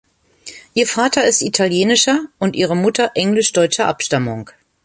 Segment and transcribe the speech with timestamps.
[0.73, 4.49] Ihr Vater ist italienischer und ihre Mutter englisch-deutscher Abstammung.